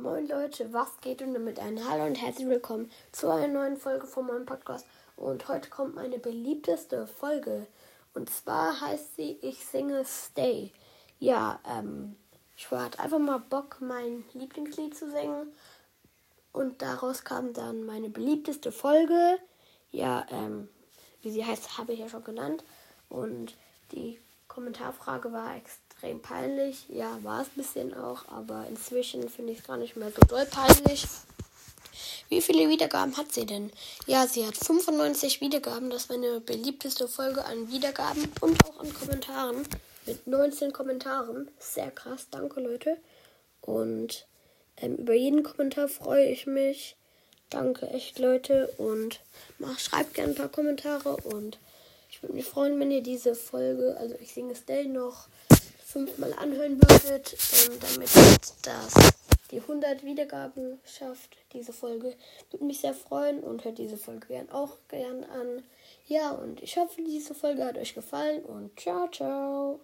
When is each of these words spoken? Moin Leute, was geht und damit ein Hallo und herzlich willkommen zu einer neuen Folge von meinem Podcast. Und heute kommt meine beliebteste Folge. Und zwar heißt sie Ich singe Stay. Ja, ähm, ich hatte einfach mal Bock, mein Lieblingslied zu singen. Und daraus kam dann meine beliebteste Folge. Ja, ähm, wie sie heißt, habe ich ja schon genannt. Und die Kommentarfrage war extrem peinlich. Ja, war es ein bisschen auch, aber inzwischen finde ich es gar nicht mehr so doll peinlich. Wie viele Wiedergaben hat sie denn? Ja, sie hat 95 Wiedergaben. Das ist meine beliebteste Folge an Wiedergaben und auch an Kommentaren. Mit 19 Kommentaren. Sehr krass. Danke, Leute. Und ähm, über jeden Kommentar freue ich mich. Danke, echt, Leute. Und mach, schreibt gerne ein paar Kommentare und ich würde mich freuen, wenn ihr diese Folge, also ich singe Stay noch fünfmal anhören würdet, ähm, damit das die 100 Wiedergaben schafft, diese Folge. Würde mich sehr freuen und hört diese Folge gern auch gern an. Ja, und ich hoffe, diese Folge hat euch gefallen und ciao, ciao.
Moin 0.00 0.28
Leute, 0.28 0.72
was 0.72 1.00
geht 1.00 1.22
und 1.22 1.34
damit 1.34 1.58
ein 1.58 1.88
Hallo 1.88 2.04
und 2.06 2.14
herzlich 2.14 2.46
willkommen 2.46 2.88
zu 3.10 3.28
einer 3.30 3.48
neuen 3.48 3.76
Folge 3.76 4.06
von 4.06 4.28
meinem 4.28 4.46
Podcast. 4.46 4.86
Und 5.16 5.48
heute 5.48 5.70
kommt 5.70 5.96
meine 5.96 6.20
beliebteste 6.20 7.08
Folge. 7.08 7.66
Und 8.14 8.30
zwar 8.30 8.80
heißt 8.80 9.16
sie 9.16 9.38
Ich 9.42 9.66
singe 9.66 10.04
Stay. 10.04 10.72
Ja, 11.18 11.58
ähm, 11.68 12.14
ich 12.56 12.70
hatte 12.70 13.00
einfach 13.00 13.18
mal 13.18 13.40
Bock, 13.40 13.78
mein 13.80 14.24
Lieblingslied 14.34 14.96
zu 14.96 15.10
singen. 15.10 15.52
Und 16.52 16.80
daraus 16.80 17.24
kam 17.24 17.52
dann 17.52 17.84
meine 17.84 18.08
beliebteste 18.08 18.70
Folge. 18.70 19.40
Ja, 19.90 20.24
ähm, 20.30 20.68
wie 21.22 21.32
sie 21.32 21.44
heißt, 21.44 21.76
habe 21.76 21.94
ich 21.94 21.98
ja 21.98 22.08
schon 22.08 22.22
genannt. 22.22 22.62
Und 23.08 23.56
die 23.90 24.20
Kommentarfrage 24.46 25.32
war 25.32 25.56
extrem 25.56 25.87
peinlich. 26.22 26.86
Ja, 26.88 27.18
war 27.22 27.42
es 27.42 27.48
ein 27.48 27.56
bisschen 27.56 27.94
auch, 27.94 28.28
aber 28.28 28.66
inzwischen 28.68 29.28
finde 29.28 29.52
ich 29.52 29.58
es 29.58 29.64
gar 29.64 29.76
nicht 29.76 29.96
mehr 29.96 30.10
so 30.10 30.20
doll 30.26 30.46
peinlich. 30.46 31.06
Wie 32.28 32.42
viele 32.42 32.68
Wiedergaben 32.68 33.16
hat 33.16 33.32
sie 33.32 33.46
denn? 33.46 33.72
Ja, 34.06 34.26
sie 34.26 34.46
hat 34.46 34.56
95 34.56 35.40
Wiedergaben. 35.40 35.88
Das 35.88 36.02
ist 36.02 36.10
meine 36.10 36.40
beliebteste 36.40 37.08
Folge 37.08 37.44
an 37.44 37.70
Wiedergaben 37.70 38.30
und 38.40 38.62
auch 38.66 38.80
an 38.80 38.92
Kommentaren. 38.92 39.66
Mit 40.06 40.26
19 40.26 40.72
Kommentaren. 40.72 41.50
Sehr 41.58 41.90
krass. 41.90 42.26
Danke, 42.30 42.60
Leute. 42.60 42.98
Und 43.62 44.26
ähm, 44.76 44.96
über 44.96 45.14
jeden 45.14 45.42
Kommentar 45.42 45.88
freue 45.88 46.26
ich 46.26 46.46
mich. 46.46 46.96
Danke, 47.50 47.88
echt, 47.88 48.18
Leute. 48.18 48.74
Und 48.76 49.20
mach, 49.58 49.78
schreibt 49.78 50.14
gerne 50.14 50.32
ein 50.32 50.36
paar 50.36 50.48
Kommentare 50.48 51.16
und 51.16 51.58
ich 52.10 52.22
würde 52.22 52.34
mich 52.34 52.44
freuen, 52.44 52.78
wenn 52.78 52.90
ihr 52.90 53.02
diese 53.02 53.34
Folge, 53.34 53.96
also 53.98 54.14
ich 54.20 54.32
singe 54.32 54.54
Stay 54.54 54.86
noch 54.86 55.28
fünfmal 55.88 56.34
anhören 56.34 56.76
würdet, 56.76 57.34
ähm, 57.66 57.78
damit 57.80 58.10
das 58.62 59.12
die 59.50 59.60
100 59.60 60.04
Wiedergaben 60.04 60.78
schafft, 60.84 61.38
diese 61.54 61.72
Folge. 61.72 62.14
Würde 62.50 62.64
mich 62.66 62.80
sehr 62.80 62.92
freuen 62.92 63.40
und 63.40 63.64
hört 63.64 63.78
diese 63.78 63.96
Folge 63.96 64.28
gern 64.28 64.50
auch 64.50 64.76
gern 64.88 65.24
an. 65.24 65.62
Ja, 66.06 66.32
und 66.32 66.62
ich 66.62 66.76
hoffe, 66.76 67.02
diese 67.02 67.34
Folge 67.34 67.64
hat 67.64 67.78
euch 67.78 67.94
gefallen 67.94 68.44
und 68.44 68.78
ciao, 68.78 69.08
ciao. 69.08 69.80